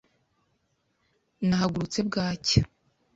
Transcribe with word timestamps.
Nahagurutse 1.47 1.99
bwacya. 2.07 2.61